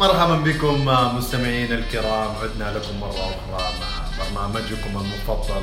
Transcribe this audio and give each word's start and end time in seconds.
مرحبا 0.00 0.36
بكم 0.36 0.84
مستمعينا 1.16 1.74
الكرام. 1.74 2.30
عدنا 2.42 2.78
لكم 2.78 3.00
مرة 3.00 3.10
أخرى 3.10 3.72
مع 3.80 3.88
برنامجكم 4.18 4.90
المفضل 4.90 5.60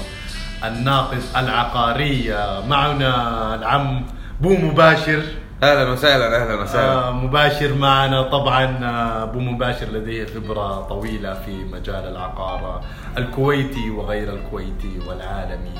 الناقد 0.63 1.21
العقاري. 1.37 2.33
معنا 2.67 3.55
العم 3.55 4.05
بو 4.41 4.49
مباشر. 4.49 5.23
أهلا 5.63 5.91
وسهلا 5.91 6.43
أهلا 6.43 6.61
وسهلا. 6.61 6.93
آه، 6.93 7.11
مباشر 7.11 7.73
معنا. 7.73 8.21
طبعا 8.21 8.65
آه، 8.83 9.23
ابو 9.23 9.39
مباشر 9.39 9.85
لديه 9.85 10.25
خبرة 10.25 10.81
طويلة 10.81 11.33
في 11.33 11.51
مجال 11.51 12.07
العقار 12.07 12.83
الكويتي 13.17 13.89
وغير 13.89 14.33
الكويتي 14.33 14.99
والعالمي. 15.07 15.79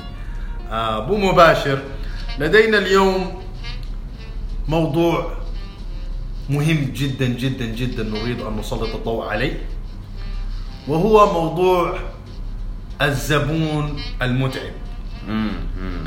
آه، 0.70 0.98
ابو 0.98 1.16
مباشر 1.16 1.78
لدينا 2.38 2.78
اليوم 2.78 3.42
موضوع 4.68 5.32
مهم 6.50 6.90
جدا 6.94 7.26
جدا 7.26 7.64
جدا 7.64 8.02
نريد 8.02 8.40
أن 8.40 8.56
نسلط 8.56 8.94
الضوء 8.94 9.24
عليه. 9.24 9.58
وهو 10.88 11.32
موضوع 11.32 11.98
الزبون 13.02 14.00
المتعب. 14.22 14.72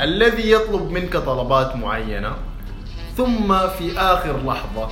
الذي 0.02 0.52
يطلب 0.52 0.92
منك 0.92 1.18
طلبات 1.18 1.76
معينة 1.76 2.36
ثم 3.18 3.68
في 3.68 4.00
آخر 4.00 4.46
لحظة 4.46 4.90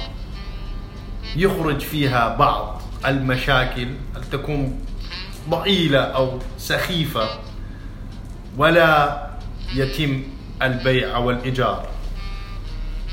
يخرج 1.36 1.80
فيها 1.80 2.36
بعض 2.36 2.82
المشاكل 3.06 3.88
تكون 4.32 4.80
ضئيلة 5.50 6.00
أو 6.00 6.40
سخيفة 6.58 7.30
ولا 8.58 9.22
يتم 9.76 10.24
البيع 10.62 11.16
أو 11.16 11.32
الإيجار 11.32 11.88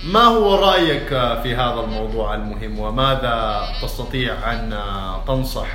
ما 0.05 0.21
هو 0.21 0.55
رأيك 0.55 1.09
في 1.43 1.55
هذا 1.55 1.81
الموضوع 1.81 2.35
المهم؟ 2.35 2.79
وماذا 2.79 3.63
تستطيع 3.83 4.53
أن 4.53 4.79
تنصح 5.27 5.67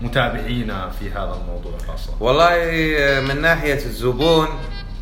متابعينا 0.00 0.90
في 0.90 1.10
هذا 1.10 1.36
الموضوع 1.42 1.78
خاصة؟ 1.88 2.12
والله 2.20 2.54
من 3.28 3.40
ناحية 3.40 3.74
الزبون 3.74 4.48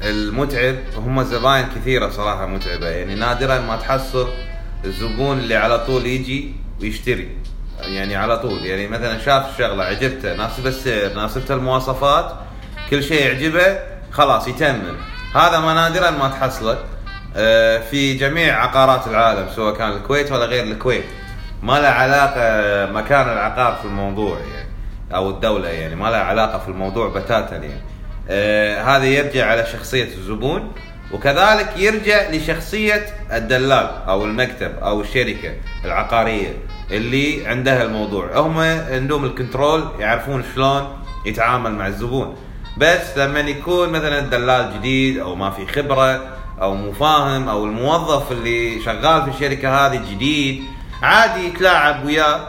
المتعب 0.03 0.77
هم 0.97 1.23
زباين 1.23 1.67
كثيرة 1.77 2.11
صراحة 2.11 2.47
متعبة. 2.47 2.89
يعني 2.89 3.15
نادرا 3.15 3.59
ما 3.59 3.77
تحصل 3.77 4.29
الزبون 4.85 5.39
اللي 5.39 5.57
على 5.57 5.87
طول 5.87 6.07
يجي 6.07 6.55
ويشتري. 6.81 7.39
يعني 7.81 8.17
على 8.17 8.39
طول. 8.39 8.67
يعني 8.67 8.89
مثلا 8.89 9.19
شاف 9.19 9.53
الشغله 9.53 9.85
عجبته 9.85 10.37
ناسب 10.37 10.67
السعر 10.67 11.13
ناسبته 11.15 11.55
المواصفات 11.55 12.33
كل 12.91 13.05
شيء 13.05 13.27
يعجبه 13.27 13.79
خلاص 14.13 14.49
يتمم 14.49 14.97
هذا 15.35 15.61
ما 15.61 15.75
نادرا 15.75 16.11
ما 16.11 16.29
تحصله. 16.29 16.79
في 17.91 18.15
جميع 18.15 18.63
عقارات 18.63 19.07
العالم 19.07 19.49
سواء 19.57 19.75
كان 19.75 19.93
الكويت 19.93 20.33
ولا 20.33 20.45
غير 20.45 20.65
الكويت. 20.65 21.05
ما 21.63 21.81
له 21.81 21.89
علاقة 21.89 22.93
مكان 22.93 23.29
العقار 23.29 23.75
في 23.75 23.85
الموضوع 23.85 24.39
يعني 24.39 24.69
أو 25.15 25.31
الدولة 25.31 25.69
يعني 25.69 25.95
ما 25.95 26.11
لها 26.11 26.21
علاقة 26.21 26.59
في 26.59 26.69
الموضوع 26.69 27.09
بتاتا 27.09 27.55
يعني. 27.57 27.81
آه 28.29 28.83
هذا 28.83 29.05
يرجع 29.05 29.47
على 29.51 29.67
شخصية 29.67 30.05
الزبون 30.05 30.73
وكذلك 31.13 31.69
يرجع 31.77 32.31
لشخصية 32.31 33.07
الدلال 33.33 33.91
أو 34.09 34.25
المكتب 34.25 34.79
أو 34.83 35.01
الشركة 35.01 35.53
العقارية 35.85 36.53
اللي 36.91 37.47
عندها 37.47 37.83
الموضوع. 37.83 38.39
هم 38.41 38.59
عندهم 38.91 39.25
الكنترول 39.25 39.89
يعرفون 39.99 40.45
شلون 40.55 41.03
يتعامل 41.27 41.73
مع 41.73 41.87
الزبون. 41.87 42.37
بس 42.77 43.19
لما 43.19 43.41
يكون 43.41 43.89
مثلا 43.89 44.19
الدلال 44.19 44.75
جديد 44.79 45.19
أو 45.19 45.35
ما 45.35 45.51
في 45.51 45.67
خبرة 45.67 46.37
أو 46.63 46.75
مو 46.75 46.93
فاهم 46.93 47.49
أو 47.49 47.65
الموظف 47.65 48.33
اللي 48.33 48.83
شغال 48.85 49.23
في 49.23 49.29
الشركة 49.29 49.87
هذه 49.87 50.03
جديد 50.11 50.65
عادي 51.03 51.47
يتلاعب 51.47 52.07
وياه 52.07 52.41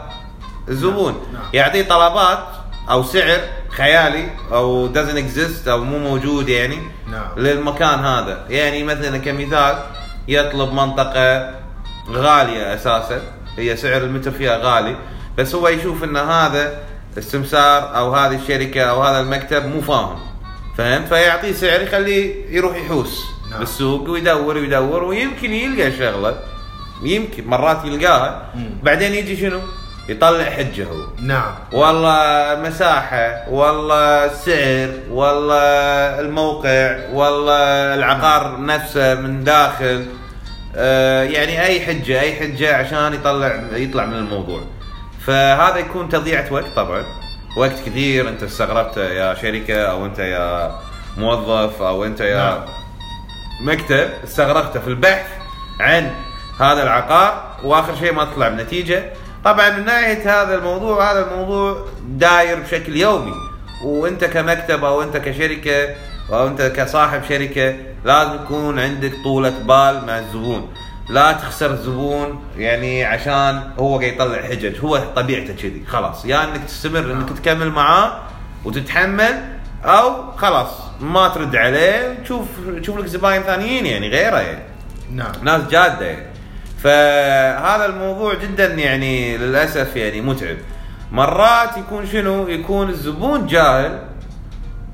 الزبون 0.68 1.14
نعم. 1.32 1.42
يعطيه 1.52 1.82
طلبات 1.82 2.38
أو 2.90 3.02
سعر 3.02 3.40
خيالي 3.68 4.28
أو 4.52 4.92
doesn't 4.92 5.18
exist 5.18 5.68
أو 5.68 5.84
مو 5.84 5.98
موجود 5.98 6.48
يعني 6.48 6.78
نعم. 7.10 7.28
للمكان 7.36 7.98
هذا 7.98 8.46
يعني 8.50 8.82
مثلا 8.82 9.18
كمثال 9.18 9.78
يطلب 10.28 10.72
منطقة 10.72 11.54
غالية 12.10 12.74
أساسا 12.74 13.22
هي 13.56 13.76
سعر 13.76 14.02
المتر 14.02 14.30
فيها 14.30 14.56
غالي 14.56 14.96
بس 15.38 15.54
هو 15.54 15.68
يشوف 15.68 16.04
إن 16.04 16.16
هذا 16.16 16.78
السمسار 17.16 17.96
أو 17.96 18.14
هذه 18.14 18.34
الشركة 18.34 18.82
أو 18.82 19.02
هذا 19.02 19.20
المكتب 19.20 19.66
مو 19.66 19.80
فاهم 19.80 20.18
فهمت 20.78 21.08
فيعطيه 21.08 21.52
سعر 21.52 21.80
يخليه 21.80 22.56
يروح 22.56 22.76
يحوس 22.76 23.37
نعم. 23.50 23.60
بالسوق 23.60 24.10
ويدور 24.10 24.56
ويدور 24.56 25.04
ويمكن 25.04 25.52
يلقى 25.52 25.92
شغلة. 25.92 26.36
يمكن 27.02 27.46
مرات 27.46 27.84
يلقاها. 27.84 28.42
بعدين 28.82 29.14
يجي 29.14 29.36
شنو؟ 29.36 29.60
يطلع 30.08 30.44
حجة 30.44 30.84
هو. 30.84 31.06
نعم. 31.22 31.54
والله 31.72 32.60
مساحة 32.68 33.44
والله 33.50 34.24
السعر 34.24 34.90
والله 35.10 36.20
الموقع 36.20 36.98
والله 37.12 37.94
العقار 37.94 38.60
نفسه 38.64 39.14
من 39.14 39.44
داخل. 39.44 40.06
آه، 40.76 41.22
يعني 41.22 41.64
أي 41.64 41.80
حجة 41.80 42.20
أي 42.20 42.34
حجة 42.34 42.76
عشان 42.76 43.14
يطلع 43.14 43.62
يطلع 43.72 44.06
من 44.06 44.14
الموضوع. 44.14 44.60
فهذا 45.26 45.76
يكون 45.76 46.08
تضييع 46.08 46.52
وقت 46.52 46.66
طبعا. 46.76 47.04
وقت 47.56 47.74
كثير 47.86 48.28
أنت 48.28 48.42
استغربته 48.42 49.04
يا 49.04 49.34
شركة 49.34 49.82
أو 49.82 50.06
أنت 50.06 50.18
يا 50.18 50.78
موظف 51.16 51.82
أو 51.82 52.04
أنت 52.04 52.20
يا 52.20 52.36
نعم. 52.36 52.77
مكتب 53.60 54.10
استغرقته 54.24 54.80
في 54.80 54.88
البحث 54.88 55.26
عن 55.80 56.10
هذا 56.60 56.82
العقار 56.82 57.56
وآخر 57.64 57.96
شيء 57.96 58.12
ما 58.12 58.24
تطلع 58.24 58.48
بنتيجة. 58.48 59.12
طبعا 59.44 59.70
من 59.70 59.84
ناحية 59.84 60.42
هذا 60.42 60.54
الموضوع 60.54 61.12
هذا 61.12 61.30
الموضوع 61.30 61.86
داير 62.08 62.60
بشكل 62.60 62.96
يومي. 62.96 63.34
وأنت 63.84 64.24
كمكتب 64.24 64.84
أو 64.84 65.02
أنت 65.02 65.16
كشركة 65.16 65.94
أو 66.30 66.46
أنت 66.46 66.62
كصاحب 66.62 67.22
شركة 67.28 67.76
لازم 68.04 68.34
يكون 68.34 68.78
عندك 68.78 69.12
طولة 69.24 69.50
بال 69.50 70.06
مع 70.06 70.18
الزبون. 70.18 70.72
لا 71.10 71.32
تخسر 71.32 71.70
الزبون 71.70 72.42
يعني 72.56 73.04
عشان 73.04 73.70
هو 73.78 73.98
قاعد 73.98 74.12
يطلع 74.12 74.42
حجج. 74.42 74.80
هو 74.80 74.98
طبيعته 75.16 75.54
كذي 75.54 75.84
خلاص. 75.88 76.24
يا 76.24 76.30
يعني 76.30 76.52
إنك 76.52 76.64
تستمر 76.64 77.12
إنك 77.12 77.38
تكمل 77.38 77.70
معاه 77.70 78.20
وتتحمل 78.64 79.57
أو 79.84 80.32
خلاص 80.36 80.68
ما 81.00 81.28
ترد 81.28 81.56
عليه 81.56 82.14
تشوف 82.24 82.46
تشوف 82.80 82.98
لك 82.98 83.06
زباين 83.06 83.42
ثانيين 83.42 83.86
يعني 83.86 84.08
غيره 84.08 84.38
يعني. 84.38 84.62
نعم. 85.14 85.32
ناس 85.42 85.62
جادة 85.62 86.06
يعني. 86.06 86.26
فهذا 86.82 87.86
الموضوع 87.86 88.34
جدا 88.34 88.74
يعني 88.74 89.36
للأسف 89.36 89.96
يعني 89.96 90.20
متعب. 90.20 90.56
مرات 91.12 91.76
يكون 91.76 92.06
شنو؟ 92.06 92.48
يكون 92.48 92.88
الزبون 92.88 93.46
جاهل 93.46 93.98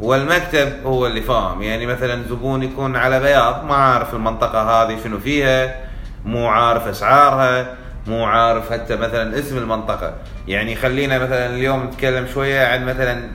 والمكتب 0.01 0.73
هو 0.87 1.07
اللي 1.07 1.21
فاهم. 1.21 1.63
يعني 1.63 1.87
مثلا 1.87 2.23
زبون 2.29 2.63
يكون 2.63 2.97
على 2.97 3.21
بياض 3.21 3.65
ما 3.65 3.75
عارف 3.75 4.15
المنطقة 4.15 4.63
هذه 4.63 4.99
شنو 5.05 5.19
فيها 5.19 5.75
مو 6.25 6.49
عارف 6.49 6.87
أسعارها 6.87 7.77
مو 8.07 8.25
عارف 8.25 8.73
حتى 8.73 8.97
مثلا 8.97 9.39
اسم 9.39 9.59
المنطقة. 9.59 10.15
يعني 10.49 10.77
خلينا 10.77 11.19
مثلا 11.19 11.47
اليوم 11.47 11.85
نتكلم 11.85 12.27
شوية 12.35 12.67
عن 12.67 12.87
مثلا 12.87 13.31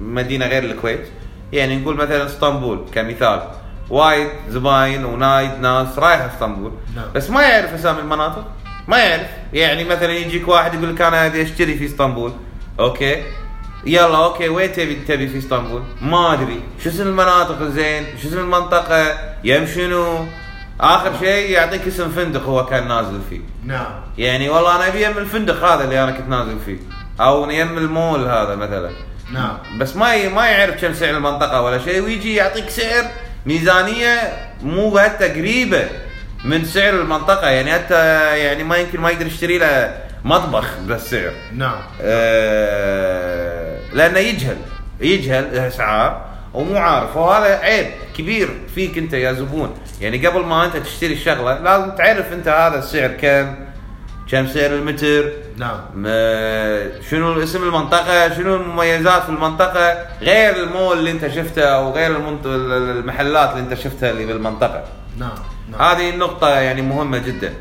مدينة 0.00 0.46
غير 0.46 0.64
الكويت. 0.64 1.08
يعني 1.52 1.76
نقول 1.76 1.96
مثلا 1.96 2.26
اسطنبول 2.26 2.84
كمثال. 2.94 3.42
وايد 3.90 4.28
زباين 4.48 5.04
ونايد 5.04 5.60
ناس 5.60 5.98
رايحة 5.98 6.26
اسطنبول. 6.26 6.72
نعم. 6.96 7.04
بس 7.14 7.30
ما 7.30 7.42
يعرف 7.42 7.74
أسامي 7.74 8.00
المناطق. 8.00 8.44
ما 8.88 8.98
يعرف. 8.98 9.26
يعني 9.52 9.84
مثلا 9.84 10.12
يجيك 10.12 10.48
واحد 10.48 10.74
يقول 10.74 10.94
لك 10.94 11.02
أنا 11.02 11.26
أبي 11.26 11.42
أشتري 11.42 11.74
في 11.74 11.84
اسطنبول. 11.84 12.32
okay. 12.80 13.22
يلا 13.86 14.24
okay 14.24 14.48
وين 14.48 14.72
تبي 14.72 14.94
تبي 14.94 15.28
في 15.28 15.38
اسطنبول؟ 15.38 15.82
ما 16.02 16.32
أدري. 16.32 16.60
شو 16.84 16.88
اسم 16.88 17.02
المناطق 17.02 17.60
الزين؟ 17.60 18.04
شو 18.22 18.28
اسم 18.28 18.38
المنطقة؟ 18.38 19.18
يم 19.44 19.66
شنو؟ 19.66 20.26
آخر 20.80 21.12
شيء 21.20 21.50
يعطيك 21.50 21.86
اسم 21.86 22.08
فندق 22.08 22.42
هو 22.42 22.66
كان 22.66 22.88
نازل 22.88 23.20
فيه. 23.30 23.40
نعم. 23.64 23.86
يعني 24.18 24.48
والله 24.48 24.76
أنا 24.76 24.88
أبي 24.88 25.04
يم 25.04 25.18
الفندق 25.18 25.64
هذا 25.64 25.84
اللي 25.84 26.04
أنا 26.04 26.10
كنت 26.12 26.28
نازل 26.28 26.58
فيه. 26.66 26.78
أو 27.20 27.50
يم 27.50 27.78
المول 27.78 28.20
هذا 28.20 28.54
مثلا. 28.54 28.90
نعم. 29.34 29.58
بس 29.78 29.96
ما 29.96 30.14
ي- 30.14 30.28
ما 30.28 30.46
يعرف 30.46 30.80
كم 30.80 30.94
سعر 30.94 31.10
المنطقة 31.16 31.62
ولا 31.62 31.78
شيء. 31.78 32.02
ويجي 32.02 32.34
يعطيك 32.34 32.70
سعر 32.70 33.04
ميزانية 33.46 34.16
مو 34.62 34.98
حتى 34.98 35.28
قريبه 35.28 35.84
من 36.44 36.64
سعر 36.64 36.94
المنطقة. 36.94 37.48
يعني 37.50 37.72
حتى 37.72 37.94
يعني 38.38 38.64
ما 38.64 38.76
يمكن 38.76 39.00
ما 39.00 39.10
يقدر 39.10 39.26
يشتري 39.26 39.58
له 39.58 39.94
مطبخ 40.24 40.66
بالسعر 40.86 41.32
نعم. 41.56 41.78
آه، 42.02 43.78
لأنه 43.92 44.18
يجهل. 44.18 44.56
يجهل 45.00 45.44
الأسعار 45.44 46.24
ومو 46.54 46.78
عارف. 46.78 47.16
وهذا 47.16 47.58
عيب 47.58 47.86
كبير 48.18 48.48
فيك 48.74 48.98
أنت 48.98 49.12
يا 49.12 49.32
زبون. 49.32 49.74
يعني 50.00 50.26
قبل 50.26 50.40
ما 50.44 50.64
أنت 50.64 50.76
تشتري 50.76 51.12
الشغلة 51.12 51.58
لازم 51.60 51.90
تعرف 51.90 52.32
أنت 52.32 52.48
هذا 52.48 52.78
السعر 52.78 53.08
كم. 53.08 53.54
كم 54.30 54.46
سعر 54.46 54.70
المتر؟ 54.70 55.32
نعم. 55.56 55.80
شنو 57.10 57.42
اسم 57.42 57.62
المنطقة؟ 57.62 58.34
شنو 58.34 58.56
المميزات 58.56 59.22
في 59.22 59.28
المنطقة؟ 59.28 59.96
غير 60.22 60.56
المول 60.56 60.98
اللي 60.98 61.10
انت 61.10 61.28
شفته 61.28 61.62
أو 61.62 61.92
غير 61.92 62.16
المنط... 62.16 62.46
المحلات 62.46 63.50
اللي 63.50 63.62
انت 63.62 63.74
شفتها 63.74 64.10
اللي 64.10 64.26
بالمنطقة. 64.26 64.84
نعم 65.18 65.30
نعم. 65.70 65.82
هذه 65.82 66.10
النقطة 66.10 66.48
يعني 66.48 66.82
مهمة 66.82 67.18
جدا. 67.18 67.54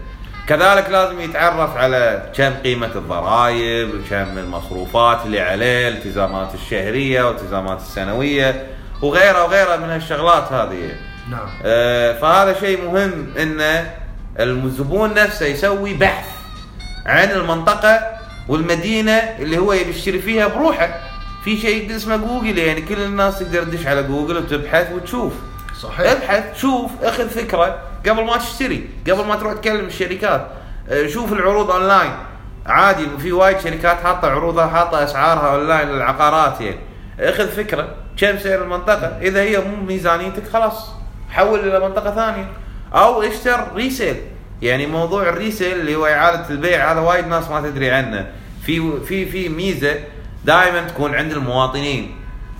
كذلك 0.47 0.89
لازم 0.89 1.21
يتعرف 1.21 1.77
على 1.77 2.31
كم 2.35 2.53
قيمة 2.63 2.89
الضرائب 2.95 3.89
كم 4.09 4.37
المصروفات 4.37 5.25
اللي 5.25 5.39
عليه 5.39 5.87
الالتزامات 5.87 6.53
الشهرية 6.53 7.23
والالتزامات 7.23 7.79
السنوية 7.79 8.67
وغيرها 9.01 9.43
وغيرها 9.43 9.77
من 9.77 9.89
هالشغلات 9.89 10.51
هذه. 10.51 10.91
نعم. 11.31 11.49
آه، 11.65 12.19
فهذا 12.19 12.59
شيء 12.59 12.85
مهم 12.85 13.33
ان 13.37 13.85
الزبون 14.39 15.13
نفسه 15.13 15.45
يسوي 15.45 15.93
بحث 15.93 16.32
عن 17.05 17.31
المنطقة 17.31 17.99
والمدينة 18.47 19.11
اللي 19.11 19.57
هو 19.57 19.73
يبي 19.73 19.89
يشتري 19.89 20.19
فيها 20.19 20.47
بروحه. 20.47 20.99
في 21.43 21.57
شيء 21.57 21.95
اسمه 21.95 22.17
جوجل 22.17 22.57
يعني 22.57 22.81
كل 22.81 23.01
الناس 23.01 23.39
تقدر 23.39 23.63
تدش 23.63 23.87
على 23.87 24.03
جوجل 24.03 24.37
وتبحث 24.37 24.91
وتشوف. 24.91 25.33
صحيح. 25.81 26.11
ابحث 26.11 26.59
شوف 26.59 26.91
اخذ 27.03 27.29
فكرة 27.29 27.77
قبل 28.05 28.23
ما 28.23 28.37
تشتري 28.37 28.89
قبل 29.09 29.25
ما 29.25 29.35
تروح 29.35 29.53
تكلم 29.53 29.85
الشركات. 29.85 30.47
آه، 30.89 31.07
شوف 31.07 31.33
العروض 31.33 31.71
أونلاين. 31.71 32.11
عادي 32.65 33.05
في 33.21 33.31
وايد 33.31 33.59
شركات 33.59 33.97
حاطة 34.03 34.31
عروضها 34.31 34.67
حاطة 34.67 35.03
أسعارها 35.03 35.55
أونلاين 35.55 35.87
للعقارات 35.87 36.61
يعني. 36.61 36.79
اخذ 37.19 37.47
فكرة 37.47 37.87
كم 38.17 38.37
سعر 38.37 38.61
المنطقة؟ 38.61 39.17
إذا 39.21 39.41
هي 39.41 39.57
مو 39.57 39.85
ميزانيتك 39.87 40.47
خلاص 40.53 40.89
حول 41.29 41.59
إلى 41.59 41.79
منطقة 41.79 42.15
ثانية. 42.15 42.47
أو 42.93 43.21
اشتر 43.21 43.67
resale. 43.75 44.15
يعني 44.63 44.87
موضوع 44.87 45.29
ال 45.29 45.36
resale 45.36 45.79
اللي 45.79 45.95
هو 45.95 46.05
إعادة 46.05 46.49
البيع 46.49 46.91
هذا 46.91 46.99
وايد 46.99 47.27
ناس 47.27 47.49
ما 47.49 47.61
تدري 47.61 47.91
عنه. 47.91 48.27
في 48.65 48.99
في 49.07 49.25
في 49.25 49.49
ميزة 49.49 49.95
دائما 50.45 50.81
تكون 50.87 51.15
عند 51.15 51.31
المواطنين 51.31 52.15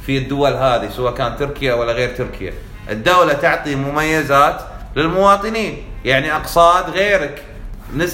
في 0.05 0.17
الدول 0.17 0.53
هذه 0.53 0.89
سواء 0.89 1.13
كان 1.13 1.38
تركيا 1.38 1.73
ولا 1.73 1.94
غير 1.94 2.15
تركيا. 2.15 2.53
الدولة 2.89 3.33
تعطي 3.33 3.75
مميزات 3.75 4.61
للمواطنين. 4.95 5.77
يعني 6.05 6.35
أقساط 6.35 6.89
غيرك. 6.89 7.44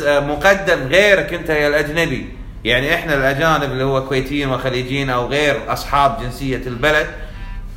مقدم 0.06 0.88
غيرك 0.88 1.34
أنت 1.34 1.50
يا 1.50 1.68
الأجنبي. 1.68 2.30
يعني 2.64 2.96
إحنا 2.96 3.16
الأجانب 3.16 3.72
اللي 3.72 3.84
هو 3.84 4.06
كويتيين 4.06 4.50
وخليجيين 4.50 5.10
أو 5.10 5.28
غير 5.28 5.56
أصحاب 5.68 6.22
جنسية 6.22 6.62
البلد 6.68 7.08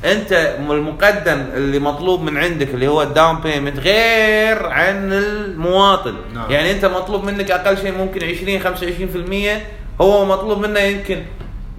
أنت 0.05 0.55
المقدم 0.59 1.45
اللي 1.55 1.79
مطلوب 1.79 2.21
من 2.21 2.37
عندك 2.37 2.67
اللي 2.69 2.87
هو 2.87 3.01
الداون 3.01 3.35
بيمنت 3.39 3.79
غير 3.79 4.65
عن 4.65 5.13
المواطن. 5.13 6.13
نعم. 6.33 6.51
يعني 6.51 6.71
أنت 6.71 6.85
مطلوب 6.85 7.23
منك 7.23 7.51
أقل 7.51 7.77
شيء 7.77 7.97
ممكن 7.97 8.23
20 8.23 9.57
25% 9.99 10.01
هو 10.01 10.25
مطلوب 10.25 10.59
منه 10.65 10.79
يمكن 10.79 11.23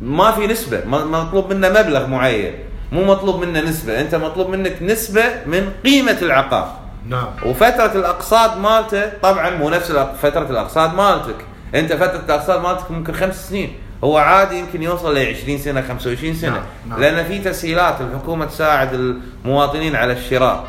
ما 0.03 0.31
في 0.33 0.47
نسبة 0.47 0.81
م- 0.87 1.11
مطلوب 1.13 1.53
منه 1.53 1.69
مبلغ 1.69 2.07
معين 2.07 2.55
مو 2.93 3.05
مطلوب 3.05 3.45
منه 3.45 3.61
نسبة 3.61 4.01
انت 4.01 4.15
مطلوب 4.15 4.49
منك 4.49 4.77
نسبة 4.83 5.23
من 5.47 5.73
قيمة 5.85 6.17
العقار. 6.23 6.77
نعم. 7.09 7.27
وفترة 7.47 7.93
الاقساط 7.95 8.57
مالته 8.57 9.13
طبعا 9.23 9.51
مو 9.51 9.71
نفس 9.71 9.93
فترة 10.23 10.51
الاقساط 10.51 10.95
مالتك 10.95 11.37
انت 11.75 11.93
فترة 11.93 12.23
الاقساط 12.27 12.61
مالتك 12.67 12.91
ممكن 12.91 13.13
خمس 13.13 13.49
سنين. 13.49 13.73
هو 14.05 14.19
عادي 14.19 14.59
يمكن 14.59 14.83
يوصل 14.83 15.15
ل 15.15 15.19
20 15.19 15.59
سنة 15.59 15.83
25 15.83 16.35
سنة 16.35 16.51
نعم، 16.51 16.65
نعم. 16.89 17.01
لأن 17.01 17.25
في 17.25 17.39
تسهيلات 17.39 18.01
الحكومة 18.01 18.45
تساعد 18.45 18.95
المواطنين 18.95 19.97
على 19.97 20.13
الشراء 20.13 20.69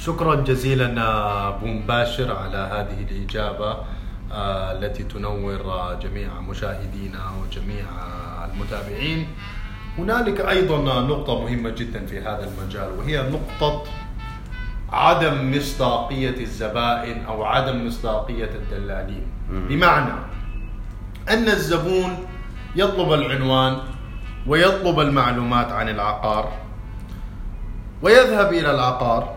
شكرا 0.00 0.34
جزيلا 0.34 1.02
آه، 1.02 1.48
أبو 1.48 1.66
مباشر 1.66 2.36
على 2.36 2.56
هذه 2.56 3.06
الإجابة 3.10 3.76
آه، 4.32 4.72
التي 4.72 5.02
تنور 5.02 5.60
آه، 5.60 5.94
جميع 5.94 6.40
مشاهدينا 6.40 7.30
وجميع 7.42 7.84
المتابعين 8.52 9.26
هنالك 9.98 10.40
أيضا 10.40 11.00
نقطة 11.00 11.42
مهمة 11.42 11.70
جدا 11.70 12.06
في 12.06 12.20
هذا 12.20 12.48
المجال 12.48 12.90
وهي 12.98 13.22
نقطة 13.30 13.82
عدم 14.92 15.56
مصداقية 15.56 16.40
الزبائن 16.40 17.24
أو 17.24 17.44
عدم 17.44 17.86
مصداقية 17.86 18.50
الدلالين. 18.54 19.26
بمعنى 19.50 20.12
أن 21.28 21.48
الزبون 21.48 22.26
يطلب 22.76 23.12
العنوان 23.12 23.78
ويطلب 24.46 25.00
المعلومات 25.00 25.72
عن 25.72 25.88
العقار 25.88 26.52
ويذهب 28.02 28.52
إلى 28.52 28.70
العقار 28.70 29.36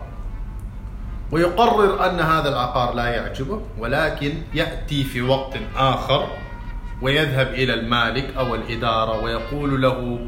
ويقرر 1.32 2.10
أن 2.10 2.20
هذا 2.20 2.48
العقار 2.48 2.94
لا 2.94 3.08
يعجبه 3.08 3.60
ولكن 3.78 4.32
يأتي 4.54 5.04
في 5.04 5.22
وقت 5.22 5.56
آخر 5.76 6.26
ويذهب 7.02 7.46
إلى 7.46 7.74
المالك 7.74 8.36
أو 8.36 8.54
الإدارة 8.54 9.22
ويقول 9.24 9.82
له 9.82 10.18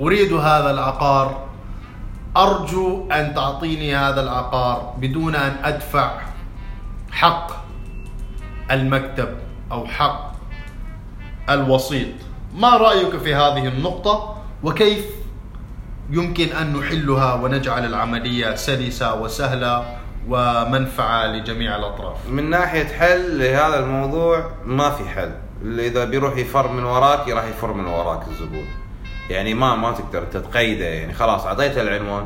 أريد 0.00 0.32
هذا 0.32 0.70
العقار 0.70 1.48
أرجو 2.36 3.08
أن 3.12 3.34
تعطيني 3.34 3.96
هذا 3.96 4.22
العقار 4.22 4.94
بدون 4.98 5.34
أن 5.34 5.56
أدفع 5.64 6.20
حق 7.10 7.50
المكتب 8.70 9.28
أو 9.72 9.86
حق 9.86 10.27
الوسيط. 11.50 12.08
ما 12.54 12.76
رأيك 12.76 13.16
في 13.16 13.34
هذه 13.34 13.68
النقطة؟ 13.68 14.36
وكيف 14.62 15.04
يمكن 16.10 16.48
أن 16.48 16.76
نحلها 16.76 17.34
ونجعل 17.34 17.84
العملية 17.84 18.54
سلسة 18.54 19.14
وسهلة 19.20 19.84
ومنفعة 20.28 21.26
لجميع 21.26 21.76
الأطراف؟ 21.76 22.16
من 22.28 22.50
ناحية 22.50 22.84
حل 22.84 23.38
لهذا 23.38 23.78
الموضوع 23.78 24.50
ما 24.64 24.90
في 24.90 25.08
حل. 25.08 25.32
اللي 25.62 25.86
إذا 25.86 26.04
بيروح 26.04 26.36
يفر 26.36 26.72
من 26.72 26.84
وراك 26.84 27.28
راح 27.28 27.44
يفر 27.44 27.72
من 27.72 27.86
وراك 27.86 28.28
الزبون. 28.28 28.66
يعني 29.30 29.54
ما 29.54 29.76
ما 29.76 29.92
تقدر 29.92 30.24
تتقيده. 30.24 30.84
يعني 30.84 31.12
خلاص 31.12 31.46
أعطيته 31.46 31.82
العنوان 31.82 32.24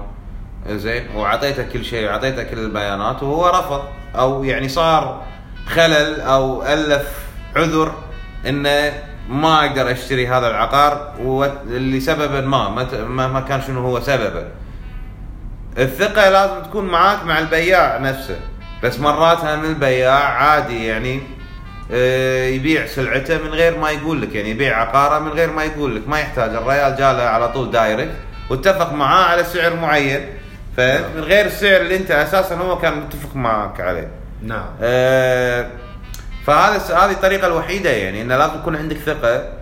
زين 0.69 1.07
وأعطيته 1.17 1.63
كل 1.63 1.85
شيء 1.85 2.07
واعطيته 2.07 2.43
كل 2.43 2.59
البيانات 2.59 3.23
وهو 3.23 3.49
رفض. 3.49 3.83
أو 4.15 4.45
يعني 4.45 4.69
صار 4.69 5.23
خلل 5.67 6.21
أو 6.21 6.63
ألف 6.63 7.27
عذر 7.57 7.95
إنه 8.49 8.93
ما 9.29 9.67
أقدر 9.67 9.91
أشتري 9.91 10.29
هذا 10.29 10.49
العقار 10.49 11.15
واللي 11.21 12.01
سببا 12.01 12.41
ما 12.41 12.87
ما 13.27 13.41
كان 13.41 13.63
شنو 13.63 13.81
هو 13.81 14.01
سببه 14.01 14.45
الثقة 15.79 16.31
لازم 16.31 16.63
تكون 16.63 16.85
معاك 16.85 17.25
مع 17.25 17.39
البياع 17.39 17.99
نفسه. 17.99 18.37
بس 18.83 19.01
مرات 19.01 19.45
هم 19.45 19.65
البياع 19.65 20.25
عادي 20.25 20.87
يعني 20.87 21.21
آه، 21.93 22.47
يبيع 22.47 22.87
سلعته 22.87 23.39
من 23.39 23.49
غير 23.51 23.79
ما 23.79 23.91
يقول 23.91 24.23
لك 24.23 24.35
يعني 24.35 24.51
يبيع 24.51 24.81
عقاره 24.81 25.19
من 25.19 25.31
غير 25.31 25.53
ما 25.53 25.65
يقول 25.65 25.97
لك. 25.97 26.09
ما 26.09 26.21
يحتاج 26.21 26.55
الريال 26.55 26.97
جاله 26.97 27.23
على 27.23 27.49
طول 27.49 27.71
دايركت 27.71 28.13
واتفق 28.51 28.93
معاه 28.93 29.25
على 29.25 29.45
سعر 29.45 29.77
معين. 29.77 30.27
فمن 30.77 31.21
غير 31.21 31.47
السعر 31.47 31.81
اللي 31.81 31.97
أنت 31.97 32.11
أساسا 32.11 32.55
هو 32.57 32.79
كان 32.79 32.97
متفق 32.97 33.37
معك 33.37 33.81
عليه. 33.81 34.09
نعم. 34.43 34.67
آه، 34.83 35.67
فهذا 36.46 36.96
هذه 36.96 37.11
الطريقة 37.11 37.46
الوحيدة 37.46 37.91
يعني 37.91 38.22
انه 38.22 38.37
لازم 38.37 38.55
يكون 38.55 38.77
عندك 38.77 38.96
ثقة 38.96 39.53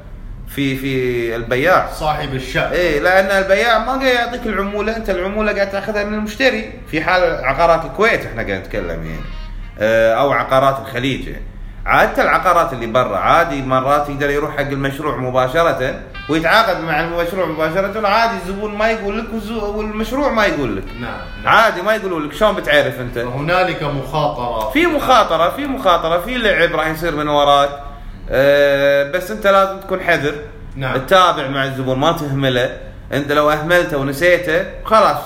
في 0.49 0.77
في 0.77 1.37
البياع. 1.37 1.91
صاحب 1.93 2.35
الشأن. 2.35 2.73
إيه 2.73 3.01
لأن 3.01 3.43
البياع 3.45 3.79
ما 3.79 3.93
قاعد 3.93 4.03
يعطيك 4.03 4.47
العمولة 4.47 4.97
أنت 4.97 5.11
العمولة 5.11 5.53
قاعد 5.53 5.71
تأخذها 5.71 6.05
من 6.05 6.15
المشتري. 6.15 6.73
في 6.91 7.01
حال 7.03 7.45
عقارات 7.45 7.85
الكويت 7.85 8.27
إحنا 8.27 8.43
قاعد 8.43 8.61
نتكلم 8.61 8.89
يعني. 9.07 9.25
آه، 9.81 10.15
أو 10.15 10.33
عقارات 10.33 10.79
الخليج 10.79 11.27
يعني. 11.27 11.43
عادة 11.87 12.23
العقارات 12.23 12.73
اللي 12.73 12.87
برا 12.87 13.17
عادي 13.17 13.63
مرات 13.63 14.09
يقدر 14.09 14.31
يروح 14.31 14.57
حق 14.57 14.61
المشروع 14.61 15.17
مباشرة 15.17 16.01
ويتعاقد 16.29 16.81
مع 16.81 17.01
المشروع 17.01 17.47
مباشرة 17.47 18.07
عادي 18.09 18.35
الزبون 18.37 18.75
ما 18.75 18.91
يقول 18.91 19.19
لك 19.19 19.27
والمشروع 19.63 20.33
ما 20.33 20.47
يقول 20.47 20.77
لك. 20.77 20.85
نعم. 21.01 21.21
عادي 21.47 21.83
ما 21.83 21.95
يقولوا 21.95 22.21
لك. 22.21 22.33
شلون 22.33 22.55
بتعرف 22.55 23.01
انت؟ 23.01 23.19
هنالك 23.19 23.83
مخاطرة. 23.83 24.71
في 24.71 24.87
مخاطرة 24.87 25.51
في 25.51 25.67
مخاطرة 25.67 26.21
في 26.21 26.39
لعب 26.39 26.75
راح 26.75 26.87
يصير 26.87 27.17
من 27.17 27.29
وراك. 27.29 27.71
أه 28.31 29.11
بس 29.11 29.31
انت 29.31 29.47
لازم 29.47 29.81
تكون 29.81 30.01
حذر. 30.01 30.35
نعم. 30.77 30.97
تتابع 30.97 31.49
مع 31.49 31.65
الزبون 31.65 31.99
ما 31.99 32.13
تهمله. 32.13 32.77
انت 33.13 33.33
لو 33.33 33.51
أهملته 33.51 33.97
ونسيته 33.97 34.65
خلاص. 34.85 35.19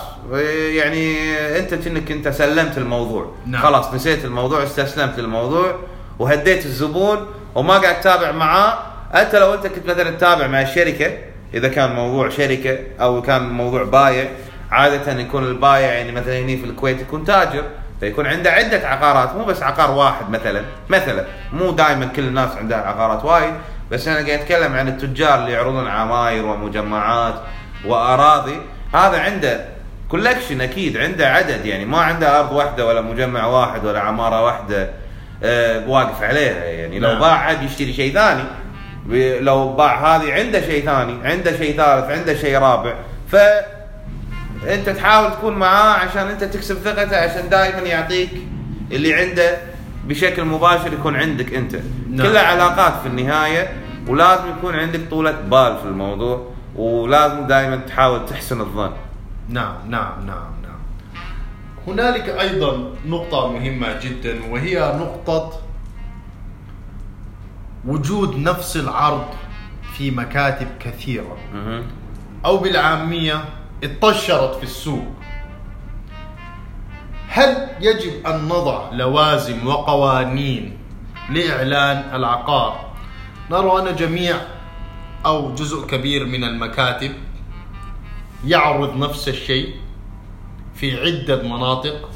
يعني 0.73 1.35
انت 1.59 1.75
كأنك 1.75 2.11
انت 2.11 2.29
سلمت 2.29 2.79
الموضوع. 2.79 3.33
نعم. 3.47 3.63
خلاص 3.63 3.95
نسيت 3.95 4.25
الموضوع 4.25 4.63
استسلمت 4.63 5.19
للموضوع. 5.19 5.75
وهديت 6.19 6.67
الزبون 6.67 7.27
وما 7.55 7.79
قاعد 7.79 8.01
تتابع 8.01 8.33
معاه. 8.33 8.79
أنت 9.15 9.35
لو 9.35 9.55
أنت 9.55 9.67
كنت 9.67 9.87
مثلا 9.87 10.11
تتابع 10.11 10.47
مع 10.47 10.63
الشركة 10.63 11.13
إذا 11.55 11.69
كان 11.69 11.95
موضوع 11.95 12.29
شركة 12.29 12.79
أو 13.01 13.23
كان 13.23 13.49
موضوع 13.49 13.85
بايع 13.85 14.29
عادة 14.71 15.21
يكون 15.21 15.45
البايع 15.45 15.93
يعني 15.93 16.13
مثلا 16.13 16.39
هنا 16.39 16.57
في 16.57 16.65
الكويت 16.65 17.01
يكون 17.01 17.25
تاجر 17.25 17.65
فيكون 18.01 18.27
عنده 18.27 18.51
عدة 18.51 18.89
عقارات 18.89 19.35
مو 19.37 19.45
بس 19.45 19.63
عقار 19.63 19.91
واحد 19.91 20.31
مثلا 20.31 20.63
مثلا 20.89 21.25
مو 21.53 21.71
دائما 21.71 22.07
كل 22.07 22.23
الناس 22.23 22.57
عندها 22.57 22.79
عقارات 22.79 23.25
وايد. 23.25 23.55
بس 23.91 24.09
أنا 24.09 24.17
قاعد 24.17 24.41
أتكلم 24.41 24.73
عن 24.73 24.89
التجار 24.89 25.39
اللي 25.39 25.53
يعرضون 25.53 25.89
عماير 25.89 26.47
ومجمعات 26.47 27.35
وأراضي. 27.87 28.59
هذا 28.95 29.21
عنده 29.21 29.65
كولكشن 30.09 30.61
أكيد 30.61 30.97
عنده 30.97 31.29
عدد 31.29 31.67
يعني 31.67 31.85
ما 31.85 31.99
عنده 31.99 32.41
أرض 32.41 32.53
واحدة 32.53 32.87
ولا 32.87 33.01
مجمع 33.01 33.47
واحد 33.47 33.85
ولا 33.85 34.01
عمارة 34.01 34.45
واحدة. 34.45 34.91
واقف 35.87 36.23
عليها 36.23 36.65
يعني. 36.65 36.99
لو 36.99 37.09
نعم. 37.09 37.21
باع 37.21 37.33
عاد 37.33 37.63
يشتري 37.63 37.93
شيء 37.93 38.15
ثاني. 38.15 38.43
لو 39.41 39.73
باع 39.73 40.17
هذه 40.17 40.33
عنده 40.33 40.61
شيء 40.61 40.85
ثاني 40.85 41.29
عنده 41.29 41.57
شيء 41.57 41.77
ثالث 41.77 42.11
عنده 42.11 42.35
شيء 42.35 42.59
رابع. 42.59 42.95
ف 43.29 43.37
أنت 44.69 44.91
تحاول 44.91 45.33
تكون 45.33 45.55
معاه 45.57 45.93
عشان 45.93 46.29
أنت 46.29 46.45
تكسب 46.45 46.75
ثقته 46.75 47.17
عشان 47.17 47.49
دائما 47.49 47.79
يعطيك 47.79 48.31
اللي 48.93 49.15
عنده 49.15 49.59
بشكل 50.05 50.45
مباشر 50.45 50.93
يكون 50.93 51.17
عندك 51.17 51.55
أنت. 51.55 51.77
نعم. 52.11 52.27
كلها 52.27 52.43
علاقات 52.43 52.93
في 53.03 53.09
النهاية 53.09 53.73
ولازم 54.09 54.45
يكون 54.59 54.75
عندك 54.75 55.01
طولة 55.11 55.31
بال 55.31 55.77
في 55.83 55.85
الموضوع 55.85 56.53
ولازم 56.77 57.47
دائما 57.47 57.77
تحاول 57.77 58.27
تحسن 58.27 58.61
الظن. 58.61 58.93
نعم 59.49 59.75
نعم 59.89 60.27
نعم. 60.27 60.55
هنالك 61.87 62.29
أيضا 62.29 62.91
نقطة 63.07 63.53
مهمة 63.53 64.01
جدا 64.01 64.51
وهي 64.51 64.79
نقطة 65.01 65.61
وجود 67.87 68.39
نفس 68.39 68.77
العرض 68.77 69.27
في 69.97 70.11
مكاتب 70.11 70.69
كثيرة. 70.81 71.37
مهم. 71.55 71.83
أو 72.45 72.57
بالعامية 72.57 73.45
اتطشرت 73.85 74.55
في 74.57 74.63
السوق. 74.63 75.07
هل 77.29 77.69
يجب 77.81 78.27
أن 78.27 78.45
نضع 78.45 78.91
لوازم 78.93 79.67
وقوانين 79.67 80.79
لإعلان 81.31 82.17
العقار؟ 82.17 82.85
نرى 83.51 83.91
أن 83.91 83.97
جميع 83.97 84.37
أو 85.27 85.55
جزء 85.55 85.87
كبير 85.87 86.27
من 86.27 86.45
المكاتب 86.45 87.13
يعرض 88.47 88.97
نفس 88.97 89.29
الشيء. 89.29 89.75
في 90.75 91.01
عدة 91.01 91.43
مناطق 91.43 92.11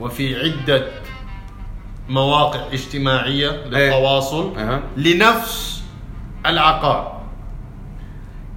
وفي 0.00 0.36
عدة 0.42 0.86
مواقع 2.08 2.60
اجتماعية 2.72 3.50
للتواصل 3.50 4.58
أها. 4.58 4.82
لنفس 4.96 5.82
العقار. 6.46 7.20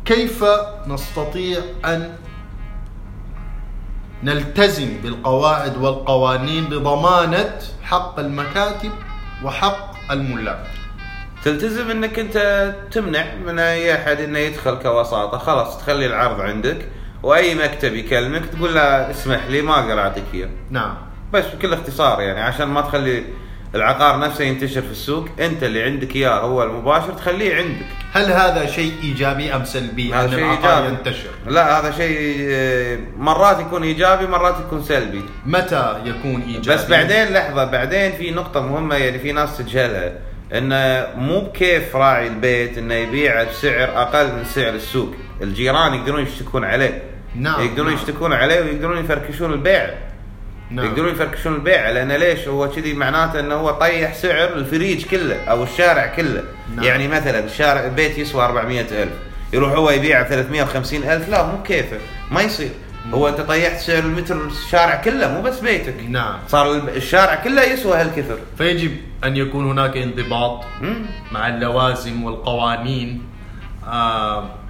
كيف 0.05 0.45
نستطيع 0.87 1.59
أن 1.85 2.15
نلتزم 4.23 4.97
بالقواعد 5.03 5.77
والقوانين 5.77 6.63
لضمانة 6.63 7.59
حق 7.83 8.19
المكاتب 8.19 8.91
وحق 9.43 10.11
الملاك 10.11 10.67
تلتزم 11.43 11.91
إنك 11.91 12.19
أنت 12.19 12.37
تمنع 12.91 13.35
من 13.45 13.59
أي 13.59 13.95
أحد 13.95 14.19
إنه 14.21 14.39
يدخل 14.39 14.75
كوساطة. 14.75 15.37
خلاص 15.37 15.77
تخلي 15.77 16.05
العرض 16.05 16.41
عندك. 16.41 16.87
وأي 17.23 17.55
مكتب 17.55 17.95
يكلمك 17.95 18.45
تقول 18.45 18.75
له 18.75 19.11
اسمح 19.11 19.47
لي 19.49 19.61
ما 19.61 19.73
أقدر 19.73 19.99
أعطيك 19.99 20.23
إياه. 20.33 20.49
نعم. 20.69 20.95
بس 21.33 21.45
بكل 21.45 21.73
اختصار 21.73 22.21
يعني 22.21 22.41
عشان 22.41 22.67
ما 22.67 22.81
تخلي 22.81 23.23
العقار 23.75 24.19
نفسه 24.19 24.43
ينتشر 24.43 24.81
في 24.81 24.91
السوق 24.91 25.27
أنت 25.39 25.63
اللي 25.63 25.83
عندك 25.83 26.15
إياه 26.15 26.39
هو 26.39 26.63
المباشر 26.63 27.13
تخليه 27.13 27.55
عندك. 27.55 27.85
هل 28.13 28.31
هذا 28.31 28.65
شيء 28.65 28.93
إيجابي 29.03 29.55
أم 29.55 29.65
سلبي؟ 29.65 30.13
هذا 30.13 30.35
شيء 30.35 30.51
إيجابي. 30.51 30.87
ينتشر. 30.87 31.29
لا 31.47 31.79
هذا 31.79 31.91
شيء 31.91 32.37
آه، 32.41 32.99
مرات 33.17 33.59
يكون 33.59 33.83
إيجابي 33.83 34.27
مرات 34.27 34.55
يكون 34.67 34.83
سلبي. 34.83 35.21
متى 35.45 36.01
يكون 36.05 36.41
إيجابي؟ 36.41 36.77
بس 36.77 36.89
بعدين 36.89 37.33
لحظة 37.33 37.63
بعدين 37.63 38.11
في 38.11 38.31
نقطة 38.31 38.61
مهمة 38.61 38.95
يعني 38.95 39.19
في 39.19 39.31
ناس 39.31 39.57
تجهلها 39.57 40.13
انه 40.53 41.07
مو 41.17 41.41
بكيف 41.41 41.95
راعي 41.95 42.27
البيت 42.27 42.77
إنه 42.77 42.93
يبيعه 42.93 43.43
بسعر 43.43 44.01
أقل 44.01 44.25
من 44.25 44.45
سعر 44.45 44.73
السوق. 44.73 45.15
الجيران 45.41 45.93
يقدرون 45.93 46.23
يشتكون 46.23 46.63
عليه. 46.63 47.12
نعم، 47.35 47.61
يقدرون 47.61 47.87
نعم. 47.87 47.97
يشتكون 47.97 48.33
عليه 48.33 48.61
ويقدرون 48.61 48.97
يفركشون 48.97 49.53
البيع 49.53 49.89
نعم. 50.69 50.85
يقدرون 50.85 51.11
يفركشون 51.11 51.55
البيع 51.55 51.89
لأن 51.89 52.11
ليش 52.11 52.47
هو 52.47 52.69
كذي 52.69 52.93
معناته 52.93 53.39
إنه 53.39 53.55
هو 53.55 53.71
طيح 53.71 54.13
سعر 54.13 54.53
الفريج 54.53 55.05
كله 55.05 55.35
أو 55.35 55.63
الشارع 55.63 56.05
كله 56.05 56.43
نعم. 56.75 56.85
يعني 56.85 57.07
مثلا 57.07 57.39
الشارع 57.39 57.85
البيت 57.85 58.17
يسوى 58.17 58.45
400 58.45 58.81
ألف 58.81 59.13
يروح 59.53 59.71
هو 59.71 59.89
يبيعه 59.89 60.23
ب 60.23 60.27
350 60.27 61.03
ألف 61.03 61.29
لا 61.29 61.45
مو 61.45 61.63
كيفه 61.63 61.97
ما 62.31 62.41
يصير 62.41 62.71
هو 63.13 63.27
أنت 63.27 63.41
طيحت 63.41 63.79
سعر 63.79 64.03
المتر 64.03 64.45
الشارع 64.45 64.95
كله 64.95 65.33
مو 65.33 65.41
بس 65.41 65.59
بيتك 65.59 65.95
نعم 66.09 66.39
صار 66.47 66.75
الشارع 66.75 67.35
كله 67.35 67.63
يسوى 67.63 67.97
هالكثر 67.97 68.37
فيجب 68.57 68.91
أن 69.23 69.37
يكون 69.37 69.69
هناك 69.69 69.97
انضباط. 69.97 70.63
مع 71.31 71.47
اللوازم 71.47 72.23
والقوانين 72.23 73.21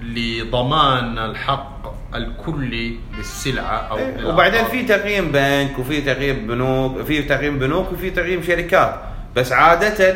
لضمان 0.02 1.18
الحق 1.18 1.74
الكلي 2.14 2.96
للسلعة 3.18 3.76
أو 3.90 3.96
إيه،. 3.98 4.24
وبعدين 4.26 4.64
في 4.64 4.82
تقييم 4.82 5.32
بنك 5.32 5.78
وفي 5.78 6.00
تقييم 6.00 6.46
بنوك 6.46 7.02
في 7.02 7.22
تقييم 7.22 7.58
بنوك 7.58 7.92
وفي 7.92 8.10
تقييم 8.10 8.42
شركات. 8.42 9.00
بس 9.36 9.52
عادة 9.52 10.10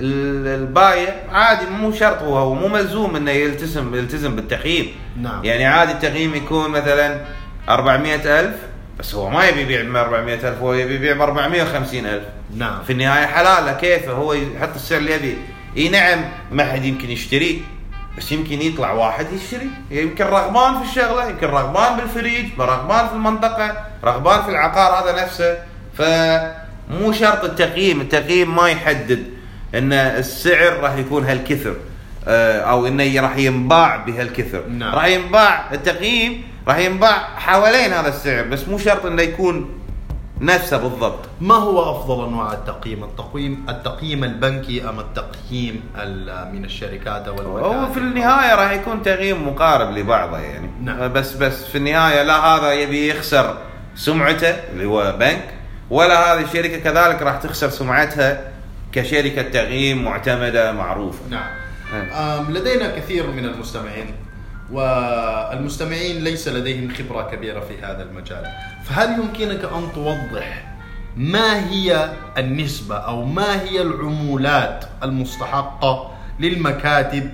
ال- 0.00 0.46
البايع 0.60 1.14
عادي 1.32 1.66
مو 1.70 1.92
شرط 1.92 2.22
هو 2.22 2.38
هو 2.38 2.54
مو 2.54 2.68
ملزوم 2.68 3.16
إنه 3.16 3.30
يلتزم 3.30 3.94
يلتزم 3.94 4.36
بالتقييم. 4.36 4.86
نعم. 5.22 5.44
يعني 5.44 5.64
عادي 5.66 5.92
التقييم 5.92 6.34
يكون 6.34 6.70
مثلا 6.70 7.20
400 7.68 8.40
ألف 8.40 8.56
بس 8.98 9.14
هو 9.14 9.30
ما 9.30 9.44
يبي 9.48 9.60
يبيع 9.60 9.82
ب 9.82 9.96
400 9.96 10.34
ألف 10.34 10.58
هو 10.58 10.74
يبي 10.74 10.94
يبيع 10.94 11.12
ب 11.12 11.20
450 11.20 12.06
ألف. 12.06 12.24
نعم. 12.56 12.82
في 12.86 12.92
النهاية 12.92 13.26
حلالة 13.26 13.72
كيفه 13.72 14.12
هو 14.12 14.32
يحط 14.32 14.74
السعر 14.74 14.98
اللي 14.98 15.14
يبيه. 15.14 15.34
إي 15.76 15.88
نعم 15.88 16.24
ما 16.52 16.64
حد 16.64 16.84
يمكن 16.84 17.10
يشتري 17.10 17.62
بس 18.18 18.32
يمكن 18.32 18.62
يطلع 18.62 18.92
واحد 18.92 19.26
يشتري. 19.32 19.70
يمكن 19.90 20.24
رغبان 20.24 20.82
في 20.82 20.90
الشغلة 20.90 21.28
يمكن 21.28 21.46
رغبان 21.46 21.96
بالفريج 21.96 22.46
رغبان 22.58 23.08
في 23.08 23.14
المنطقة 23.14 23.76
رغبان 24.04 24.42
في 24.42 24.48
العقار 24.48 25.04
هذا 25.04 25.22
نفسه. 25.22 25.58
فمو 25.98 27.12
شرط 27.12 27.44
التقييم 27.44 28.00
التقييم 28.00 28.56
ما 28.56 28.68
يحدد 28.68 29.24
إن 29.74 29.92
السعر 29.92 30.80
راح 30.80 30.96
يكون 30.96 31.24
هالكثر 31.24 31.76
آه، 32.28 32.60
أو 32.60 32.86
إنه 32.86 33.20
راح 33.20 33.36
ينباع 33.36 33.96
بهالكثر. 33.96 34.66
نعم. 34.68 34.94
راح 34.94 35.04
ينباع 35.06 35.72
التقييم 35.72 36.44
راح 36.68 36.78
ينباع 36.78 37.28
حوالين 37.36 37.92
هذا 37.92 38.08
السعر 38.08 38.44
بس 38.44 38.68
مو 38.68 38.78
شرط 38.78 39.06
إنه 39.06 39.22
يكون 39.22 39.75
نفسه 40.40 40.76
بالضبط 40.76 41.18
ما 41.40 41.54
هو 41.54 41.90
أفضل 41.90 42.26
أنواع 42.28 42.52
التقييم؟ 42.52 43.04
التقييم 43.04 43.66
التقييم 43.68 44.24
البنكي 44.24 44.88
أم 44.88 45.00
التقييم 45.00 45.80
ال- 45.98 46.54
من 46.54 46.64
الشركات 46.64 47.28
أو 47.28 47.34
المكاتب؟ 47.40 47.64
هو 47.64 47.92
في 47.92 47.98
النهاية 47.98 48.54
راح 48.54 48.70
يكون 48.72 49.02
تقييم 49.02 49.48
مقارب 49.48 49.98
لبعضه 49.98 50.38
يعني 50.38 50.70
نعم. 50.82 51.12
بس 51.12 51.32
بس 51.32 51.64
في 51.64 51.78
النهاية 51.78 52.22
لا 52.22 52.36
هذا 52.46 52.72
يبي 52.72 53.08
يخسر 53.10 53.58
سمعته 53.96 54.50
اللي 54.72 54.84
هو 54.84 55.14
بنك 55.20 55.44
ولا 55.90 56.34
هذه 56.34 56.44
الشركة 56.44 56.78
كذلك 56.78 57.22
راح 57.22 57.36
تخسر 57.36 57.70
سمعتها 57.70 58.40
كشركة 58.92 59.42
تقييم 59.42 60.04
معتمدة 60.04 60.72
معروفة 60.72 61.18
نعم. 61.30 61.50
آم، 62.12 62.50
لدينا 62.52 62.96
كثير 62.98 63.26
من 63.30 63.44
المستمعين 63.44 64.14
والمستمعين 64.72 66.24
ليس 66.24 66.48
لديهم 66.48 66.94
خبرة 66.94 67.22
كبيرة 67.22 67.60
في 67.60 67.78
هذا 67.82 68.02
المجال. 68.02 68.46
فهل 68.84 69.12
يمكنك 69.20 69.64
أن 69.64 69.88
توضح 69.94 70.76
ما 71.16 71.70
هي 71.70 72.10
النسبة 72.38 72.96
أو 72.96 73.24
ما 73.24 73.62
هي 73.62 73.82
العمولات 73.82 74.84
المستحقة 75.02 76.10
للمكاتب 76.40 77.30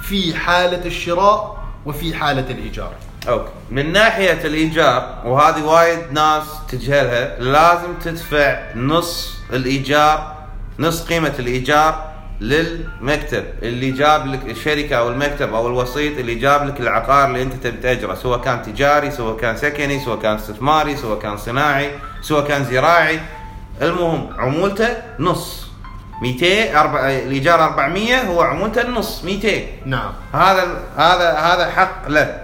في 0.00 0.34
حالة 0.34 0.86
الشراء 0.86 1.62
وفي 1.86 2.14
حالة 2.14 2.50
الإيجار؟ 2.50 2.92
أوكي. 3.28 3.50
من 3.70 3.92
ناحية 3.92 4.46
الإيجار 4.46 5.22
وهذه 5.24 5.62
وايد 5.64 6.12
ناس 6.12 6.44
تجهلها 6.68 7.38
لازم 7.40 7.94
تدفع 8.04 8.74
نص 8.74 9.34
الإيجار 9.52 10.34
نص 10.78 11.02
قيمة 11.04 11.32
الإيجار 11.38 12.11
للمكتب 12.40 13.44
اللي 13.62 13.90
جاب 13.90 14.26
لك 14.26 14.40
الشركة 14.46 14.96
أو 14.96 15.08
المكتب 15.08 15.54
أو 15.54 15.66
الوسيط 15.66 16.18
اللي 16.18 16.34
جاب 16.34 16.66
لك 16.66 16.80
العقار 16.80 17.28
اللي 17.28 17.42
أنت 17.42 17.54
تبي 17.54 17.76
تأجره 17.76 18.14
سواء 18.14 18.40
كان 18.40 18.62
تجاري 18.62 19.10
سواء 19.10 19.36
كان 19.36 19.56
سكني 19.56 20.00
سواء 20.00 20.18
كان 20.18 20.34
استثماري 20.34 20.96
سواء 20.96 21.18
كان 21.18 21.36
صناعي 21.36 21.90
سواء 22.22 22.48
كان 22.48 22.64
زراعي. 22.64 23.20
المهم 23.82 24.28
عمولته 24.38 24.88
نص. 25.18 25.66
200 26.22 26.80
أربع... 26.80 27.10
الإيجار 27.10 27.64
400 27.64 28.20
هو 28.20 28.42
عمولته 28.42 28.82
النص 28.82 29.24
200 29.24 29.48
نعم. 29.86 30.12
هذا 30.32 30.62
هذا 30.96 31.32
هذا 31.38 31.70
حق 31.70 32.08
له. 32.08 32.40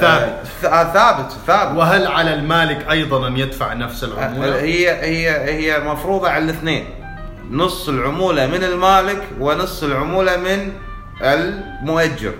ثابت. 0.00 0.46
آه، 0.64 0.92
ثابت 0.92 1.32
ثابت. 1.46 1.76
وهل 1.78 2.06
على 2.06 2.34
المالك 2.34 2.90
أيضا 2.90 3.28
أن 3.28 3.36
يدفع 3.36 3.72
نفس 3.72 4.04
العمولة؟ 4.04 4.60
هي 4.60 4.90
هي 4.90 5.30
هي 5.30 5.80
مفروضة 5.80 6.28
على 6.30 6.44
الاثنين. 6.44 7.03
نص 7.50 7.88
العمولة 7.88 8.46
من 8.46 8.64
المالك 8.64 9.22
ونص 9.40 9.82
العمولة 9.82 10.36
من 10.36 10.72
المؤجر. 11.22 12.34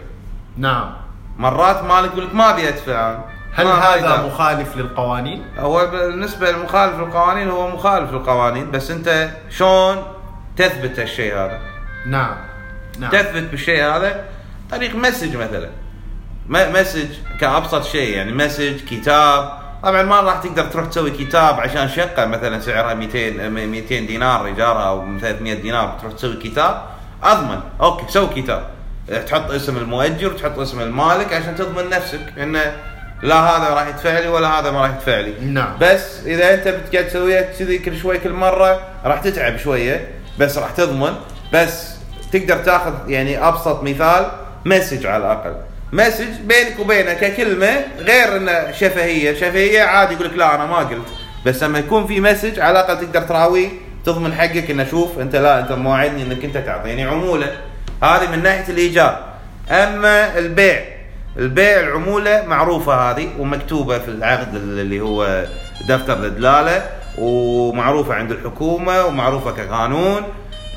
نعم. 0.59 0.95
مرات 1.39 1.85
مالك 1.85 2.13
يقول 2.13 2.25
لك 2.25 2.35
ما 2.35 2.51
أبي 2.51 2.69
أدفع. 2.69 3.19
هل 3.55 3.67
هذا. 3.67 4.27
مخالف 4.27 4.77
للقوانين؟ 4.77 5.45
هو 5.59 5.87
بالنسبة 5.87 6.51
للمخالف 6.51 6.99
للقوانين 6.99 7.49
هو 7.49 7.69
مخالف 7.69 8.13
للقوانين 8.13 8.71
بس 8.71 8.91
أنت 8.91 9.31
شلون 9.51 10.03
تثبت 10.57 10.99
الشيء 10.99 11.35
هذا؟ 11.35 11.61
نعم. 12.07 12.37
نعم. 12.99 13.11
تثبت 13.11 13.51
بالشيء 13.51 13.85
هذا؟ 13.85 14.25
طريق 14.71 14.95
message 14.95 15.37
مثلا. 15.37 15.71
message 16.49 17.09
كأبسط 17.41 17.85
شيء 17.85 18.17
يعني 18.17 18.33
message 18.33 18.85
كتاب 18.85 19.64
طبعا 19.85 20.03
ما 20.03 20.21
راح 20.21 20.43
تقدر 20.43 20.65
تروح 20.65 20.87
تسوي 20.87 21.11
كتاب 21.11 21.61
عشان 21.61 21.89
شقة 21.89 22.27
مثلا 22.27 22.61
سعرها 22.61 22.95
200 22.95 23.49
200 23.49 23.99
دينار 23.99 24.47
إيجارها 24.47 24.89
أو 24.89 25.19
300 25.21 25.55
دينار 25.55 25.99
تروح 26.01 26.13
تسوي 26.13 26.37
كتاب. 26.37 26.83
أضمن. 27.23 27.61
okay 27.81 28.05
سوي 28.09 28.27
كتاب. 28.27 28.67
تحط 29.27 29.51
اسم 29.51 29.77
المؤجر 29.77 30.29
وتحط 30.29 30.59
اسم 30.59 30.81
المالك 30.81 31.33
عشان 31.33 31.57
تضمن 31.57 31.89
نفسك 31.89 32.21
إنه 32.39 32.77
لا 33.23 33.35
هذا 33.35 33.75
راح 33.75 33.87
يدفع 33.89 34.19
لي 34.19 34.29
ولا 34.29 34.61
هذا 34.61 34.71
ما 34.71 34.81
راح 34.81 34.91
يدفع 34.91 35.21
لي 35.21 35.35
نعم. 35.41 35.77
بس 35.81 36.27
إذا 36.27 36.55
أنت 36.55 36.69
بتقعد 36.69 37.07
تسويها 37.07 37.43
كذي 37.43 37.79
كل 37.79 37.99
شوي 37.99 38.19
كل 38.19 38.33
مرة 38.33 38.81
راح 39.05 39.21
تتعب 39.21 39.57
شوية 39.57 40.09
بس 40.39 40.59
راح 40.59 40.71
تضمن. 40.71 41.15
بس 41.53 41.95
تقدر 42.33 42.57
تاخذ 42.57 42.95
يعني 43.09 43.49
أبسط 43.49 43.83
مثال 43.83 44.31
message 44.65 45.07
على 45.07 45.25
الأقل. 45.25 45.55
message 45.95 46.41
بينك 46.45 46.79
وبينه 46.81 47.13
ككلمة 47.13 47.85
غير 47.99 48.37
إنه 48.37 48.73
شفهية. 48.73 49.35
شفهية 49.35 49.83
عادي 49.83 50.15
يقول 50.15 50.27
لك 50.27 50.37
لا 50.37 50.55
أنا 50.55 50.67
ما 50.67 50.77
قلت. 50.77 51.09
بس 51.47 51.63
لما 51.63 51.79
يكون 51.79 52.07
في 52.07 52.21
message 52.21 52.61
على 52.61 52.81
الأقل 52.81 53.01
تقدر 53.01 53.23
تراويه 53.23 53.69
تضمن 54.07 54.35
حقك 54.35 54.71
إنه 54.71 54.87
شوف 54.91 55.19
أنت 55.19 55.37
لا 55.37 55.61
أنت 55.61 55.73
موعدني 55.73 56.23
إنك 56.23 56.45
أنت 56.45 56.57
تعطيني 56.57 57.05
عمولة. 57.05 57.53
هذه 58.03 58.31
من 58.31 58.43
ناحية 58.43 58.73
الايجار 58.73 59.25
أما 59.71 60.39
البيع 60.39 60.85
البيع 61.39 61.81
العمولة 61.81 62.45
معروفة 62.47 62.95
هذه 63.11 63.29
ومكتوبة 63.39 63.99
في 63.99 64.09
العقد 64.09 64.55
اللي 64.55 65.01
هو 65.01 65.45
دفتر 65.89 66.25
الدلالة 66.25 66.87
ومعروفة 67.19 68.15
عند 68.15 68.31
الحكومة 68.31 69.05
ومعروفة 69.05 69.51
كقانون 69.51 70.23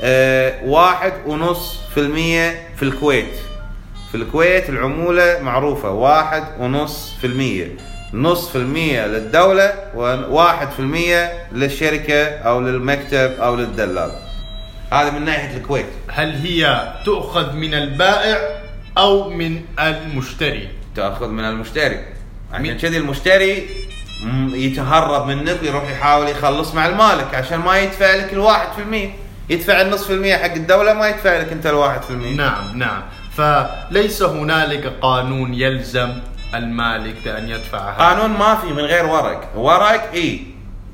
آه، 0.01 0.53
واحد 0.65 1.13
ونص 1.25 1.79
في 1.93 1.99
المية 1.99 2.67
في 2.75 2.83
الكويت. 2.83 3.33
في 4.11 4.17
الكويت 4.17 4.69
العمولة 4.69 5.39
معروفة 5.41 5.91
واحد 5.91 6.43
ونص 6.59 7.13
في 7.21 7.27
المية. 7.27 7.67
نص 8.13 8.49
في 8.49 8.55
المية 8.57 9.07
للدولة 9.07 9.73
وواحد 9.95 10.69
في 10.71 10.79
المية 10.79 11.47
للشركة 11.51 12.27
أو 12.27 12.61
للمكتب 12.61 13.31
أو 13.39 13.55
للدلال. 13.55 14.11
هذا 14.93 15.11
من 15.11 15.25
ناحية 15.25 15.57
الكويت. 15.57 15.85
هل 16.07 16.31
هي 16.31 16.93
تؤخذ 17.05 17.53
من 17.53 17.73
البائع 17.73 18.37
أو 18.97 19.29
من 19.29 19.61
المشتري؟ 19.79 20.69
تاخذ 20.95 21.27
من 21.27 21.43
المشتري. 21.43 21.99
عشان 22.53 22.77
كذي 22.77 22.97
المشتري 22.97 23.67
يتهرب 24.51 25.27
منك 25.27 25.57
ويروح 25.61 25.91
يحاول 25.91 26.27
يخلص 26.27 26.73
مع 26.73 26.85
المالك 26.85 27.35
عشان 27.35 27.59
ما 27.59 27.77
يدفع 27.77 28.15
لك 28.15 28.33
الواحد 28.33 28.71
في 28.75 28.81
المية. 28.81 29.09
يدفع 29.49 29.81
النصف 29.81 30.07
في 30.07 30.13
المية 30.13 30.35
حق 30.35 30.53
الدولة 30.53 30.93
ما 30.93 31.07
يدفع 31.07 31.37
لك 31.37 31.51
أنت 31.51 31.65
الواحد 31.65 32.01
في 32.01 32.09
المية. 32.09 32.35
نعم 32.35 32.77
نعم. 32.77 33.01
فليس 33.37 34.23
هنالك 34.23 34.93
قانون 35.01 35.53
يلزم 35.53 36.13
المالك 36.55 37.15
بأن 37.25 37.49
يدفع 37.49 37.79
هذا 37.79 37.97
قانون 37.97 38.37
ما 38.37 38.55
في 38.55 38.67
من 38.67 38.83
غير 38.83 39.05
ورق 39.05 39.49
ورق 39.55 40.11
إي 40.13 40.41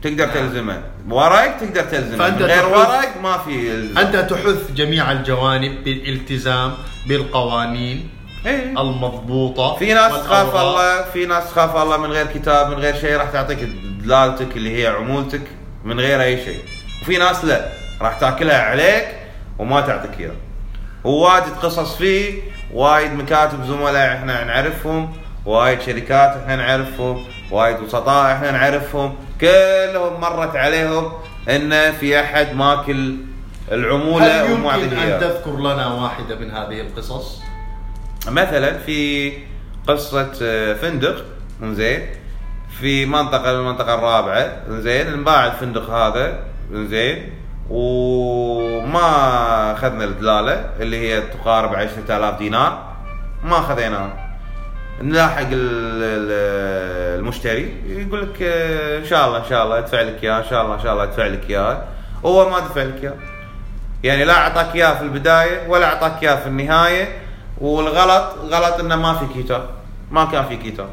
تقدر 0.02 0.28
تلزمه 0.28 0.82
ورق 1.10 1.58
تقدر 1.58 1.82
تلزمه 1.84 2.18
فأنت 2.18 2.42
من 2.42 2.46
غير 2.46 2.66
ورق 2.66 3.22
ما 3.24 3.38
في 3.38 3.72
الزام. 3.72 3.98
أنت 3.98 4.16
تحث 4.16 4.72
جميع 4.72 5.12
الجوانب 5.12 5.84
بالالتزام 5.84 6.74
بالقوانين 7.08 8.10
إيه. 8.46 8.82
المضبوطة 8.82 9.76
في 9.76 9.94
ناس 9.94 10.12
تخاف. 10.12 10.56
الله 10.56 11.02
في 11.02 11.26
ناس 11.26 11.44
تخاف 11.50 11.76
الله 11.76 11.98
من 11.98 12.12
غير 12.12 12.26
كتاب 12.26 12.70
من 12.70 12.78
غير 12.78 12.96
شيء 12.96 13.18
راح 13.18 13.30
تعطيك 13.30 13.60
دلالتك 14.04 14.58
اللي 14.58 14.82
هي 14.82 14.88
عمولتك 14.88 15.42
من 15.84 16.00
غير 16.00 16.22
أي 16.22 16.46
شيء 16.46 16.60
وفي 17.02 17.18
ناس 17.18 17.46
لا 17.46 17.70
راح 18.02 18.20
تاكلها 18.20 18.62
عليك 18.62 19.08
وما 19.60 19.82
تعطيك 19.82 20.20
اياه 20.20 20.32
وواجد 21.04 21.54
قصص 21.62 21.96
فيه 21.96 22.42
وايد 22.74 23.12
مكاتب 23.14 23.64
زملاء 23.66 24.14
إحنا 24.16 24.44
نعرفهم 24.44 25.14
وايد 25.46 25.82
شركات 25.82 26.38
إحنا 26.38 26.56
نعرفهم 26.56 27.26
وايد 27.52 27.80
وسطاء 27.80 28.34
إحنا 28.34 28.52
نعرفهم 28.52 29.16
كلهم 29.42 30.22
مرت 30.22 30.56
عليهم 30.56 31.12
إن 31.50 31.92
في 31.92 32.20
أحد 32.20 32.56
ماكل 32.56 33.16
العمولة 33.72 34.42
هل 34.46 34.52
يمكن 34.52 34.98
إياها. 34.98 35.20
تذكر 35.20 35.60
لنا 35.60 35.88
واحدة 35.88 36.36
من 36.36 36.52
هذه 36.52 36.82
القصص؟ 36.82 37.42
مثلا 38.28 38.78
في 38.78 39.34
قصة 39.88 40.32
آه، 40.42 40.74
فندق 40.74 41.26
زين 41.64 42.02
في 42.80 43.06
منطقة 43.06 43.54
من 43.54 43.60
المنطقة 43.60 43.96
الرابعة 43.96 44.62
زين 44.70 45.08
انباع 45.08 45.46
الفندق 45.48 45.90
هذا 45.90 46.40
زين 46.72 47.30
وما 47.70 49.01
أخذنا 49.74 50.03
الدلالة 50.03 50.70
اللي 50.79 50.98
هي 51.13 51.22
تقارب 51.22 51.76
10000 51.76 52.38
دينار. 52.39 52.84
ما 53.43 53.56
خذيناها 53.62 54.34
نلاحق 55.02 55.39
ال- 55.39 55.49
ال- 55.52 57.19
المشتري. 57.19 57.73
يقول 57.88 58.21
لك 58.21 58.41
آه، 58.41 58.97
إن 58.99 59.06
شاء 59.06 59.28
الله 59.28 59.38
إن 59.38 59.49
شاء 59.49 59.63
الله 59.63 59.78
ادفع 59.78 60.02
لك 60.02 60.23
إياه 60.23 60.39
إن 60.39 60.43
شاء 60.49 60.62
الله 60.63 60.76
إن 60.76 60.80
شاء 60.82 60.91
الله 60.93 61.04
ادفع 61.04 61.26
لك 61.28 61.49
إياه. 61.49 61.84
هو 62.26 62.49
ما 62.49 62.60
دفع 62.60 62.82
لك 62.84 63.04
إياه. 63.04 63.13
يعني 64.04 64.26
لا 64.26 64.34
أعطاك 64.34 64.76
إياه 64.76 64.93
في 64.93 65.02
البداية 65.04 65.67
ولا 65.67 65.86
أعطاك 65.86 66.23
إياه 66.23 66.36
في 66.36 66.47
النهاية. 66.47 67.08
والغلط 67.62 68.34
غلط 68.49 68.80
إنه 68.80 68.95
ما 68.95 69.13
في 69.13 69.43
كتاب 69.43 69.69
ما 70.12 70.26
كان 70.26 70.45
في 70.45 70.58
كتاب 70.58 70.88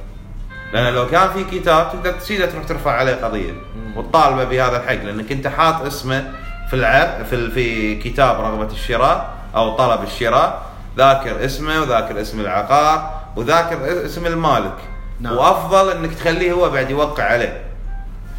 لأن 0.72 0.94
لو 0.94 1.06
كان 1.06 1.28
في 1.30 1.44
كتاب 1.44 1.88
تقدر 1.92 2.12
تسيده 2.12 2.46
تروح 2.46 2.64
ترفع 2.64 2.90
عليه 2.90 3.14
قضية. 3.14 3.52
وتطالبه 3.96 4.44
بهذا 4.44 4.76
الحق 4.76 5.04
لأنك 5.04 5.32
أنت 5.32 5.46
حاط 5.46 5.82
اسمه 5.86 6.32
في 6.70 6.76
العقد 6.76 7.24
في 7.24 7.50
في 7.50 7.94
كتاب 7.96 8.40
رغبة 8.40 8.72
الشراء 8.72 9.30
أو 9.56 9.76
طلب 9.76 10.02
الشراء 10.02 10.62
ذاكر 10.98 11.44
اسمه 11.44 11.80
وذاكر 11.80 12.20
اسم 12.20 12.40
العقار 12.40 13.20
وذاكر 13.36 14.04
اسم 14.04 14.26
المالك. 14.26 14.76
نعم. 15.20 15.36
وأفضل 15.36 15.90
إنك 15.90 16.14
تخليه 16.14 16.52
هو 16.52 16.70
بعد 16.70 16.90
يوقع 16.90 17.24
عليه. 17.24 17.62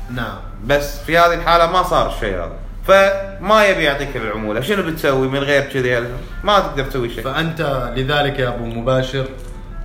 نعم. 0.09 0.37
بس 0.65 0.99
في 0.99 1.17
هذه 1.17 1.33
الحالة 1.33 1.71
ما 1.71 1.83
صار 1.83 2.13
الشيء 2.13 2.35
هذا. 2.35 2.51
فما 2.87 3.65
يبي 3.65 3.83
يعطيك 3.83 4.15
العمولة. 4.15 4.61
شنو 4.61 4.83
بتسوي 4.83 5.27
من 5.27 5.39
غير 5.39 5.61
كذي؟ 5.61 6.07
ما 6.43 6.59
تقدر 6.59 6.83
تسوي 6.83 7.09
شيء. 7.09 7.23
فأنت 7.23 7.91
لذلك 7.95 8.39
يا 8.39 8.47
أبو 8.47 8.65
مباشر 8.65 9.25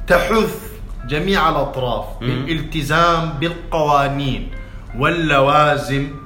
تحث 0.06 0.54
جميع 1.08 1.48
الأطراف 1.48 2.04
بالالتزام 2.20 3.32
بالقوانين 3.40 4.50
واللوازم 4.98 6.25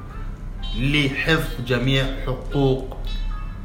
لحفظ 0.79 1.65
جميع 1.67 2.05
حقوق 2.27 2.97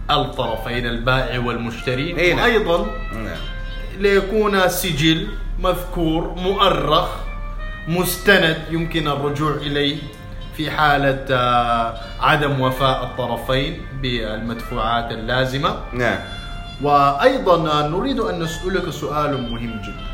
الطرفين 0.09 0.85
البائع 0.85 1.39
والمشتري 1.39 2.17
إيه 2.17 2.33
نعم. 2.33 2.43
وأيضا 2.43 2.87
نعم. 3.13 3.37
ليكون 3.97 4.69
سجل 4.69 5.27
مذكور 5.59 6.35
مؤرخ 6.37 7.09
مستند 7.87 8.57
يمكن 8.71 9.07
الرجوع 9.07 9.55
إليه 9.55 9.97
في 10.57 10.71
حالة 10.71 11.25
آه، 11.31 11.97
عدم 12.19 12.61
وفاء 12.61 13.03
الطرفين 13.03 13.81
بالمدفوعات 14.01 15.11
اللازمة 15.11 15.79
نعم 15.93 16.19
وأيضا 16.81 17.87
نريد 17.87 18.19
أن 18.19 18.39
نسألك 18.39 18.89
سؤال 18.89 19.51
مهم 19.51 19.81
جدا 19.81 20.05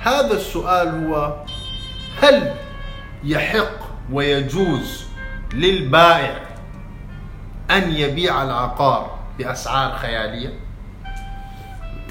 هذا 0.00 0.32
السؤال 0.32 0.88
هو 0.88 1.44
هل 2.22 2.54
يحق 3.24 3.78
ويجوز 4.12 5.07
للبائع 5.54 6.40
أن 7.70 7.92
يبيع 7.92 8.42
العقار 8.42 9.18
بأسعار 9.38 9.98
خيالية 9.98 10.68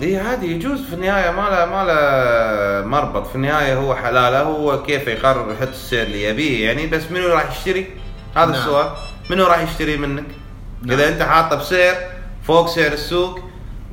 إي 0.02 0.19
عادي 0.19 0.52
يجوز 0.52 0.86
في 0.86 0.93
النهاية 0.93 1.32
ما 1.32 1.50
له 1.50 1.65
ما 1.65 1.84
له 1.84 2.88
مربط 2.88 3.28
في 3.28 3.36
النهاية 3.36 3.76
هو 3.76 3.95
حلاله 3.95 4.41
هو 4.41 4.84
كيف 4.84 5.08
يقرر 5.08 5.54
يحط 5.54 5.67
السعر 5.67 6.06
اللي 6.06 6.23
يبيه 6.23 6.65
يعني 6.65 6.88
بس 6.88 7.12
منو 7.12 7.28
راح 7.28 7.52
يشتري؟ 7.52 7.88
هذا 8.36 8.45
نعم. 8.45 8.54
السؤال 8.54 8.89
منو 9.30 9.43
راح 9.43 9.60
يشتري 9.60 9.97
منك؟ 9.97 10.26
نعم. 10.82 11.00
إذا 11.00 11.10
أنت 11.10 11.21
حاطه 11.21 11.56
بسعر 11.56 11.95
فوق 12.43 12.67
سعر 12.67 12.91
السوق 12.91 13.39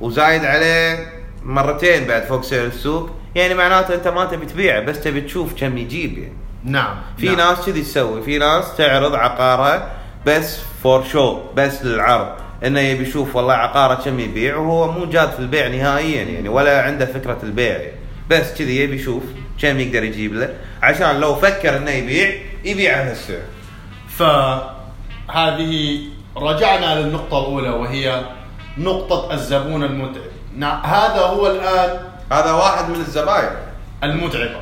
وزايد 0.00 0.44
عليه 0.44 1.12
مرتين 1.42 2.04
بعد 2.04 2.22
فوق 2.22 2.42
سعر 2.42 2.66
السوق 2.66 3.10
يعني 3.34 3.54
معناته 3.54 3.94
أنت 3.94 4.08
ما 4.08 4.24
تبي 4.24 4.46
تبيعه 4.46 4.80
بس 4.80 5.00
تبي 5.00 5.20
تشوف 5.20 5.60
كم 5.60 5.78
يجيب 5.78 6.18
يعني 6.18 6.43
نعم 6.64 6.96
في 7.18 7.26
نعم. 7.26 7.36
ناس 7.36 7.66
كذي 7.66 7.82
تسوي 7.82 8.22
في 8.22 8.38
ناس 8.38 8.76
تعرض 8.76 9.14
عقارها 9.14 9.90
بس 10.26 10.58
فور 10.82 11.04
شو 11.04 11.40
بس 11.56 11.84
للعرض. 11.84 12.28
إنه 12.64 12.80
يبي 12.80 13.02
يشوف 13.02 13.36
والله 13.36 13.54
عقاره 13.54 13.94
كم 13.94 14.20
يبيع 14.20 14.56
وهو 14.56 14.92
مو 14.92 15.04
جاد 15.04 15.30
في 15.30 15.38
البيع 15.38 15.68
نهائيا 15.68 16.22
يعني 16.22 16.48
ولا 16.48 16.82
عنده 16.82 17.06
فكرة 17.06 17.38
البيع. 17.42 17.78
يعني 17.78 17.92
بس 18.30 18.58
كذي 18.58 18.80
يبي 18.80 18.96
يشوف 18.96 19.22
كم 19.60 19.80
يقدر 19.80 20.04
يجيب 20.04 20.34
له 20.34 20.54
عشان 20.82 21.20
لو 21.20 21.34
فكر 21.34 21.76
إنه 21.76 21.90
يبيع 21.90 22.34
يبيع 22.64 22.98
على 22.98 23.12
السعر 23.12 23.42
فهذه 24.08 26.00
رجعنا 26.36 27.00
للنقطة 27.00 27.38
الأولى 27.38 27.68
وهي 27.68 28.24
نقطة 28.78 29.34
الزبون 29.34 29.82
المتعب. 29.82 30.30
نعم 30.56 30.80
هذا 30.84 31.20
هو 31.20 31.46
الآن 31.46 32.00
هذا 32.32 32.52
واحد 32.52 32.88
من 32.88 32.94
الزباين. 32.94 33.50
المتعبة. 34.04 34.60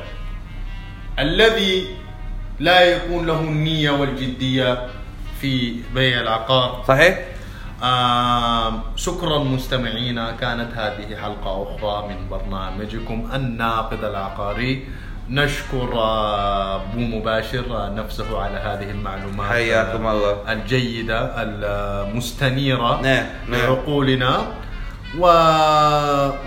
الذي 1.19 1.85
لا 2.59 2.81
يكون 2.81 3.25
له 3.27 3.39
النية 3.39 3.91
والجدية 3.91 4.87
في 5.41 5.75
بيع 5.95 6.21
العقار 6.21 6.83
صحيح؟ 6.87 7.19
آم، 7.83 8.81
شكرا 8.95 9.37
مستمعينا 9.39 10.31
كانت 10.31 10.73
هذه 10.77 11.15
حلقة 11.21 11.63
أخرى 11.63 12.07
من 12.09 12.29
برنامجكم 12.29 13.29
الناقد 13.33 14.03
العقاري 14.03 14.87
نشكر 15.29 15.93
آه، 15.93 16.75
أبو 16.75 16.99
مباشر 16.99 17.65
آه، 17.77 17.89
نفسه 17.89 18.39
على 18.41 18.57
هذه 18.57 18.91
المعلومات 18.91 19.49
حياكم 19.49 20.05
آه، 20.05 20.11
الله. 20.11 20.53
الجيدة 20.53 21.31
المستنيرة 21.43 23.01
نعم، 23.01 23.25
نعم. 23.49 23.61
لعقولنا 23.61 24.45
و 25.19 25.25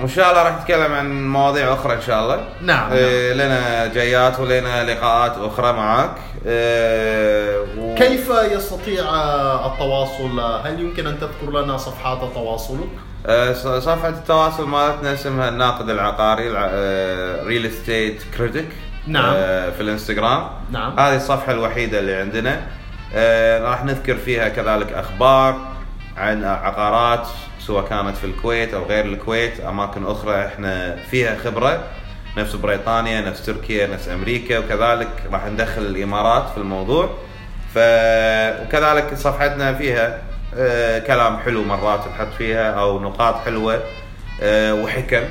وإن 0.00 0.08
شاء 0.08 0.30
الله 0.30 0.42
راح 0.42 0.60
نتكلم 0.60 0.92
عن 0.92 1.28
مواضيع 1.28 1.72
أخرى 1.74 1.94
إن 1.94 2.00
شاء 2.00 2.22
الله. 2.22 2.44
نعم، 2.62 2.92
إيه 2.92 3.32
لنا 3.32 3.86
جايات 3.86 4.40
ولنا 4.40 4.84
لقاءات 4.92 5.32
أخرى 5.38 5.72
معك 5.72 6.10
إيه 6.46 7.58
و... 7.78 7.94
كيف 7.94 8.30
يستطيع 8.30 9.04
التواصل؟ 9.66 10.40
هل 10.64 10.80
يمكن 10.80 11.06
أن 11.06 11.18
تذكر 11.20 11.60
لنا 11.62 11.76
صفحات 11.76 12.18
تواصلك؟ 12.34 12.88
ص- 13.52 13.84
صفحة 13.84 14.08
التواصل 14.08 14.68
مالتنا 14.68 15.12
اسمها 15.12 15.48
الناقد 15.48 15.90
العقاري 15.90 16.48
real 17.46 17.66
estate 17.66 18.22
critic 18.38 18.68
نعم. 19.06 19.32
في 19.72 19.80
الإنستغرام. 19.80 20.48
نعم. 20.70 20.98
هذه 21.00 21.16
الصفحة 21.16 21.52
الوحيدة 21.52 21.98
اللي 21.98 22.14
عندنا. 22.14 22.60
آه، 23.14 23.70
راح 23.70 23.84
نذكر 23.84 24.16
فيها 24.16 24.48
كذلك 24.48 24.92
أخبار 24.92 25.56
عن 26.16 26.44
عقارات 26.44 27.26
سواء 27.66 27.84
كانت 27.84 28.16
في 28.16 28.24
الكويت 28.24 28.74
أو 28.74 28.84
غير 28.84 29.04
الكويت 29.04 29.60
أماكن 29.60 30.06
أخرى 30.06 30.46
إحنا 30.46 30.96
فيها 31.10 31.36
خبرة 31.44 31.84
نفس 32.36 32.54
بريطانيا 32.54 33.20
نفس 33.20 33.46
تركيا 33.46 33.86
نفس 33.86 34.08
أمريكا 34.08 34.58
وكذلك 34.58 35.08
راح 35.32 35.46
ندخل 35.46 35.82
الإمارات 35.82 36.50
في 36.50 36.58
الموضوع. 36.58 37.10
ف 37.74 37.78
وكذلك 38.62 39.14
صفحتنا 39.14 39.74
فيها 39.74 40.22
آه، 40.54 40.98
كلام 40.98 41.36
حلو 41.38 41.64
مرات 41.64 42.00
نحط 42.08 42.32
فيها 42.38 42.70
أو 42.80 43.00
نقاط 43.00 43.44
حلوة 43.44 43.82
آه، 44.42 44.74
وحكم 44.74 45.24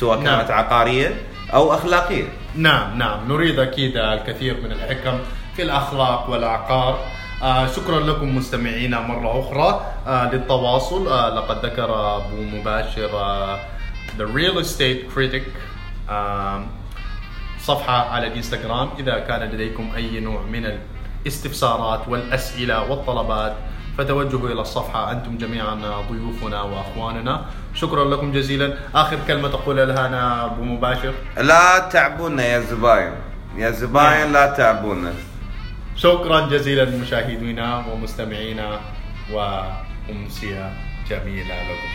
سواء 0.00 0.18
نعم. 0.18 0.36
كانت 0.38 0.50
عقارية 0.50 1.14
أو 1.54 1.74
أخلاقية. 1.74 2.24
نعم 2.54 2.98
نعم. 2.98 3.32
نريد 3.32 3.58
أكيد 3.58 3.96
الكثير 3.96 4.56
من 4.64 4.72
الحكم 4.72 5.18
في 5.56 5.62
الأخلاق 5.62 6.30
والعقار. 6.30 6.98
آه 7.42 7.66
شكرا 7.66 8.00
لكم 8.00 8.36
مستمعينا 8.36 9.00
مرة 9.00 9.40
أخرى. 9.40 9.86
آه 10.06 10.32
للتواصل 10.32 11.08
آه 11.08 11.34
لقد 11.34 11.66
ذكر 11.66 12.16
أبو 12.16 12.42
مباشر 12.42 13.10
آه 13.14 13.58
The 14.18 14.26
Real 14.36 14.64
Estate 14.64 15.14
Critic 15.14 15.42
آه 16.10 16.64
صفحة 17.60 18.10
على 18.10 18.26
الإنستغرام. 18.26 18.88
إذا 18.98 19.18
كان 19.18 19.42
لديكم 19.42 19.92
أي 19.96 20.20
نوع 20.20 20.40
من 20.42 20.78
الاستفسارات 21.22 22.08
والأسئلة 22.08 22.90
والطلبات 22.90 23.54
فتوجهوا 23.98 24.48
إلى 24.48 24.60
الصفحة. 24.60 25.12
أنتم 25.12 25.38
جميعا 25.38 25.74
ضيوفنا 26.10 26.62
وأخواننا. 26.62 27.44
شكرا 27.74 28.04
لكم 28.04 28.32
جزيلا. 28.32 28.74
آخر 28.94 29.18
كلمة 29.26 29.48
تقولها 29.48 29.84
لنا 29.84 30.44
أبو 30.44 30.62
مباشر. 30.62 31.14
لا 31.36 31.78
تعبونا 31.78 32.44
يا 32.44 32.60
زباين. 32.60 33.12
يا 33.56 33.70
زباين 33.70 34.32
لا 34.32 34.46
تعبونا. 34.46 35.12
شكرا 35.96 36.46
جزيلا 36.46 36.84
مشاهدينا 36.84 37.86
ومستمعينا 37.92 38.80
وأمسية 39.32 40.72
جميلة 41.10 41.62
لكم. 41.62 41.90